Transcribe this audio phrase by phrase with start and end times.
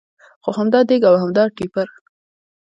[0.43, 1.87] خو همدا دېګ او همدا ټېپر.